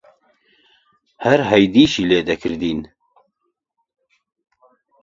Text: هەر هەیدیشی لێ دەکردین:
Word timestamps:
هەر 1.25 1.39
هەیدیشی 1.49 2.07
لێ 2.09 2.19
دەکردین: 2.29 2.79